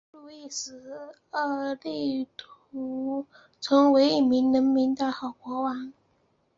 [0.09, 3.27] 路易十二力图
[3.59, 5.93] 成为一位人民的好国王。